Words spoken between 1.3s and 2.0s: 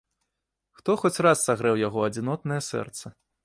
сагрэў яго